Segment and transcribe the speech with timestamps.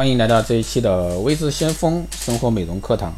[0.00, 3.12] 欢迎来到这一期的微知先锋生活美容课堂。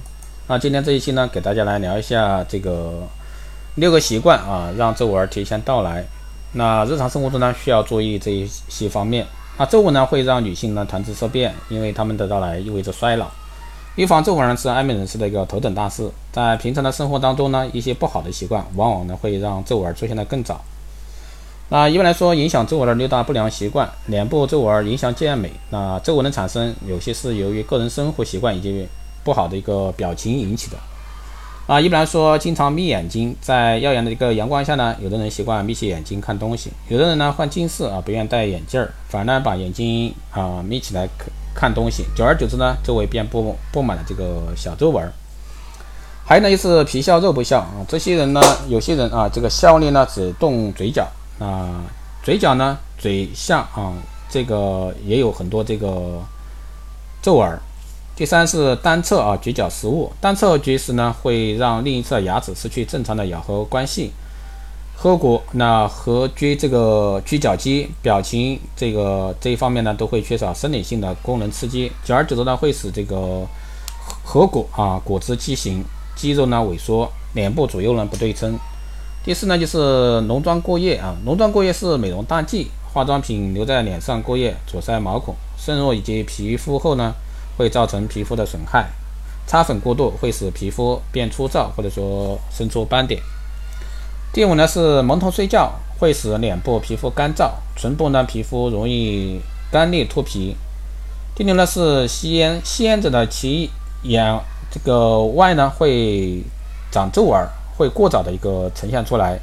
[0.48, 3.06] 那今天这一期呢，给大家来聊一下这个
[3.76, 6.04] 六个习惯啊，让皱纹提前到来。
[6.54, 9.24] 那日常生活中呢，需要注意这一些方面。
[9.56, 13.28] 那皱纹呢，会让女性呢谈之色变，因为她们的到来意味着衰老。
[13.94, 16.10] 预防皱纹呢，是爱美人士的一个头等大事。
[16.32, 20.60] 在平常的生活当中呢，一些不好的习惯，往往呢会让皱纹出现的更早。
[21.72, 25.50] 那一般来说，影响皱纹的六大不良习惯，脸部皱纹影响健美。
[25.70, 28.86] 那皱纹的产生，有些是由于个人生活习惯以及
[29.24, 30.76] 不好的一个表情引起的。
[31.66, 45.10] 啊，一般来说，经常眯眼睛，在耀眼的一个阳光下呢，有的人习惯眯起眼睛看东西，有的人呢患近视啊，不愿戴眼镜儿，反而呢把眼睛啊眯起来看看东西，久而久之呢，周围便布布满了这个小皱纹。
[46.26, 51.08] 还有呢就是皮笑肉不笑啊，这些人呢，有些人啊，这个笑脸呢只动嘴角。
[51.42, 51.82] 啊，
[52.22, 53.92] 嘴角呢，嘴下啊，
[54.30, 56.22] 这个也有很多这个
[57.20, 57.58] 皱纹。
[58.14, 64.12] 第三是单侧啊，嘴角食物，单侧咀食呢，会让另一侧牙齿失去正常的咬合关系。
[64.96, 73.44] 颌骨那颌咀这个咀嚼肌、表情这个这一方面呢，都会缺少生理性的功能刺激，久而久之呢，会使这个
[74.24, 75.82] 颌骨啊骨质畸形，
[76.14, 78.56] 肌肉呢萎缩，脸部左右呢不对称。
[79.24, 87.14] 第四呢，就是浓妆过夜啊，浓妆过夜是美容大忌，化妆品留在脸上过夜，阻塞毛孔、渗入以及皮肤后呢，
[87.56, 88.88] 会造成皮肤的损害。
[89.46, 93.20] 擦粉过度会使皮肤变粗糙，或者说生出斑点。
[94.32, 100.56] 第五呢是蒙头睡觉，会使脸部皮肤干燥，唇部呢皮肤容易干裂脱皮。
[101.36, 103.70] 第六呢是吸烟，吸烟者的其
[104.02, 104.36] 眼
[104.68, 106.42] 这个外呢会
[106.90, 107.40] 长皱纹。
[107.76, 109.38] 会过早的一个呈现出来，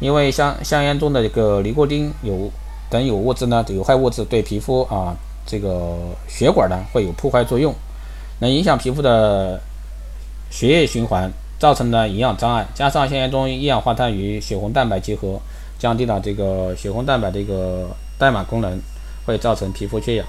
[0.00, 2.50] 因为香香烟中的一个尼古丁有
[2.88, 5.14] 等有物质呢，有害物质对皮肤啊
[5.46, 7.74] 这个血管呢会有破坏作用，
[8.40, 9.60] 能影响皮肤的
[10.50, 12.66] 血液循环，造成的营养障碍。
[12.74, 15.40] 加上香烟中一氧化碳与血红蛋白结合，
[15.78, 17.88] 降低了这个血红蛋白的一个
[18.18, 18.80] 代码功能，
[19.26, 20.26] 会造成皮肤缺氧。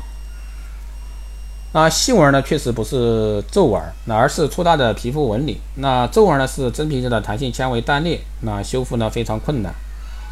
[1.73, 5.57] 那细纹呢，确实不是皱纹，那而是粗大的皮肤纹理。
[5.75, 9.73] 那皱纹呢，是真皮质的弹性纤维断裂，那修复呢非常困难。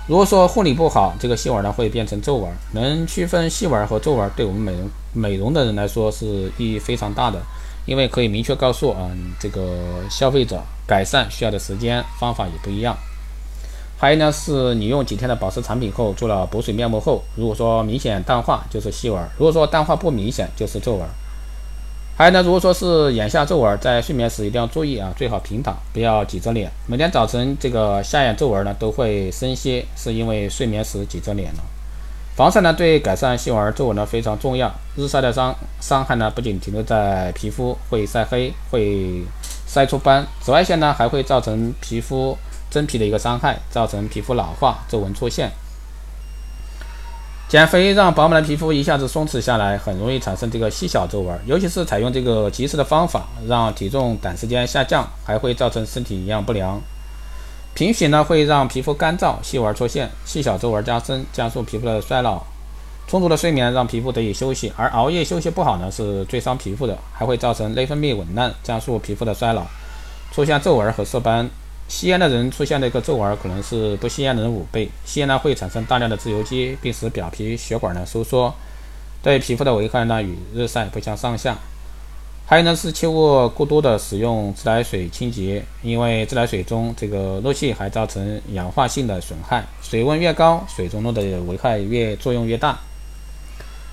[0.08, 2.52] 如果说护理不好，这个细纹呢会变成皱纹。
[2.74, 7.40] 能区分细纹和皱纹，对我们美容美容的人来说是意义非常大的，
[7.86, 9.78] 因为可以明确告诉啊这个
[10.10, 12.98] 消费者改善需要的时间方法也不一样。
[13.98, 21.08] 还有呢，是你用几天的保湿产品后做了补水面膜后，如果说明显淡化就是细纹，如果说淡化不明显就是皱纹。
[22.20, 26.70] 还有呢，如果说是眼下皱纹，在睡眠时一定要注意啊，最好平躺，不要挤着脸。
[26.86, 31.64] 每天早晨这个下眼皱纹呢都会深些，是因为睡眠时挤着脸了。
[32.36, 34.70] 防晒呢对改善细纹皱纹呢非常重要。
[34.98, 39.24] 日晒的伤伤害呢不仅停留在皮肤，会晒黑，会
[39.66, 40.28] 晒出斑。
[40.42, 42.38] 紫外线呢还会造成皮肤
[42.70, 45.50] 真皮的一个伤害，造成皮肤老化，皱纹出现。
[47.50, 51.36] 减肥让饱满的皮肤一下子松弛下来，很容易产生这个细小皱纹。
[51.48, 56.80] 尤其是采用这个及时的方法，让体重短时间下降，还会造成身体营养不良。
[57.74, 62.44] 贫血呢会让皮肤干燥，细纹出现，细小皱纹加深，加速皮肤的衰老。
[63.08, 69.64] 充足的睡眠让皮肤得以休息，而熬夜休息不好呢是最伤皮肤的，还会造成内分泌紊乱，加速皮肤的衰老，
[70.32, 71.50] 出现皱纹和色斑。
[71.90, 74.88] 吸烟的人出现的一个皱纹，可能是不吸烟的人五倍。
[75.04, 78.54] 吸烟呢会产生大量的自由基，并使表皮血管呢收缩，
[79.24, 81.58] 对皮肤的危害呢与日晒不相上下。
[82.46, 89.66] 还有呢是切勿过多的使用自来水清洁，因为自来水中这个氯气还造成氧化性的损害。
[89.82, 92.78] 水温越高，水中漏的危害越作用越大。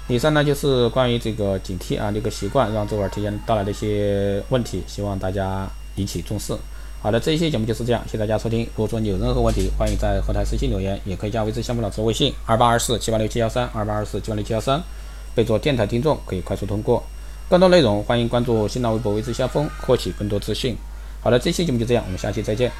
[0.08, 6.54] 以上呢就是关于这个警惕啊这个习惯让皱纹提前到来的一些问题，希望大家引起重视。
[7.06, 8.64] 好的，这一期节目就是这样，谢谢大家收听。
[8.74, 14.82] 如果说你有任何问题，欢迎在后台私信留言，也可以加微之项目老师微信二八二四七八六七幺三二八二四七八六七幺三，
[15.32, 17.00] 备注电台听众，可以快速通过。
[17.48, 20.76] 更多内容欢迎关注新浪微博微之先锋，获取更多资讯。
[21.22, 22.72] 好的，这期节目就这样，我们下期再见。